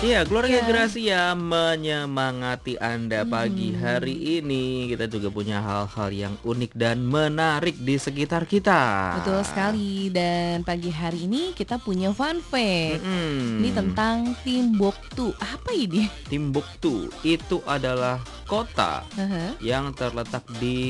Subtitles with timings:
[0.00, 0.64] Iya, keluarga Iya.
[0.64, 3.80] Gracia menyemangati Anda pagi Mhm.
[3.84, 4.88] hari ini.
[4.88, 9.12] Kita juga punya hal-hal yang unik dan menarik di sekitar kita.
[9.20, 13.04] Betul sekali dan pagi hari ini kita punya fun fact.
[13.04, 13.60] Mm-mm.
[13.60, 15.36] Ini tentang Timbuktu.
[15.36, 16.08] Apa ini?
[16.32, 19.60] Timbuktu itu adalah kota Heeh.
[19.60, 20.80] yang terletak di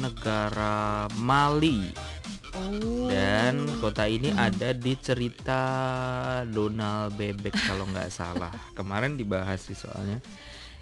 [0.00, 1.92] negara Mali
[2.56, 2.95] Oh.
[3.46, 5.60] Dan kota ini ada di cerita
[6.50, 8.50] Donald Bebek kalau nggak salah.
[8.74, 10.18] Kemarin dibahas sih soalnya.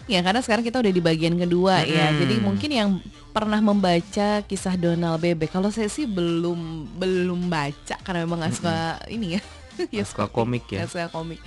[0.09, 2.09] Ya karena sekarang kita udah di bagian kedua ya.
[2.09, 2.21] Mm-mm.
[2.25, 2.89] Jadi mungkin yang
[3.37, 5.53] pernah membaca kisah Donald Bebek.
[5.53, 8.77] Kalau saya sih belum belum baca karena memang nggak suka
[9.13, 9.43] ini ya.
[9.91, 10.87] Ya, Suka komik ya.
[10.87, 11.43] suka komik.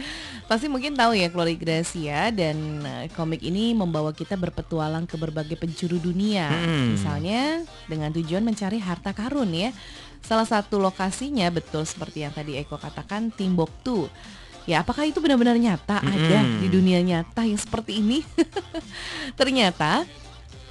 [0.47, 5.59] Pasti mungkin tahu ya Chloe Gracia dan eh, komik ini membawa kita berpetualang ke berbagai
[5.59, 6.47] penjuru dunia.
[6.47, 6.95] Mm.
[6.95, 7.41] Misalnya
[7.91, 9.75] dengan tujuan mencari harta karun ya.
[10.23, 14.07] Salah satu lokasinya betul seperti yang tadi Eko katakan Timbuktu.
[14.67, 16.59] Ya, apakah itu benar-benar nyata ada Mm-mm.
[16.59, 18.19] di dunia nyata yang seperti ini?
[19.39, 20.03] Ternyata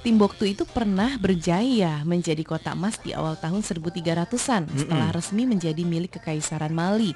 [0.07, 6.15] Timbuktu itu pernah berjaya menjadi kota emas di awal tahun 1300-an setelah resmi menjadi milik
[6.15, 7.11] Kekaisaran Mali.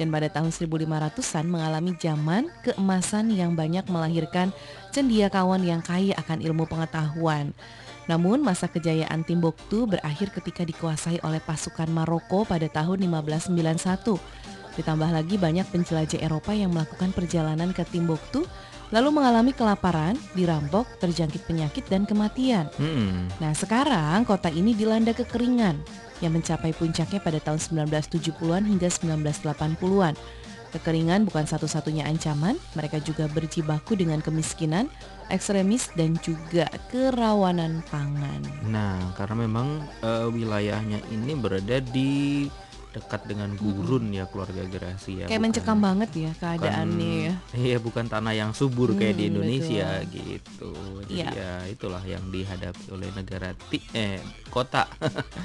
[0.00, 4.56] Dan pada tahun 1500-an mengalami zaman keemasan yang banyak melahirkan
[4.88, 7.52] cendiakawan yang kaya akan ilmu pengetahuan.
[8.08, 14.16] Namun masa kejayaan Timbuktu berakhir ketika dikuasai oleh pasukan Maroko pada tahun 1591.
[14.78, 18.46] Ditambah lagi banyak penjelajah Eropa yang melakukan perjalanan ke Timbuktu
[18.90, 22.66] lalu mengalami kelaparan, dirampok, terjangkit penyakit dan kematian.
[22.78, 23.30] Mm.
[23.38, 25.78] Nah, sekarang kota ini dilanda kekeringan
[26.18, 30.14] yang mencapai puncaknya pada tahun 1970-an hingga 1980-an.
[30.70, 34.86] Kekeringan bukan satu-satunya ancaman, mereka juga berjibaku dengan kemiskinan,
[35.26, 38.38] ekstremis dan juga kerawanan pangan.
[38.70, 42.46] Nah, karena memang eh, wilayahnya ini berada di
[42.90, 45.24] dekat dengan gurun ya keluarga Gracia.
[45.24, 47.34] Kayak bukan- mencekam banget ya bukan- keadaannya ya.
[47.52, 50.70] Iya, bukan tanah yang subur kayak di Hmm, Indonesia gitu.
[51.04, 51.30] Jadi Iya.
[51.30, 54.18] ya itulah yang dihadapi oleh negara ti- eh
[54.48, 54.90] kota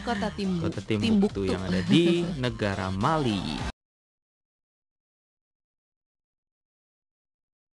[0.02, 3.75] Kota Timbuk, kota Timbuktu yang ada di negara Mali.